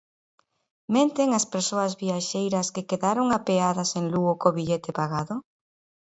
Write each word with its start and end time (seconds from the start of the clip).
¿Menten 0.95 1.27
as 1.39 1.45
persoas 1.53 1.93
viaxeiras 2.03 2.67
que 2.73 2.87
quedaron 2.89 3.27
apeadas 3.37 3.89
en 3.99 4.05
Lugo 4.13 4.33
co 4.41 4.55
billete 4.57 4.91
pagado? 4.99 5.35